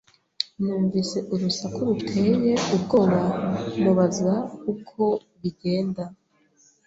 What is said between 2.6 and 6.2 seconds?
ubwoba, mubaza uko bigenda.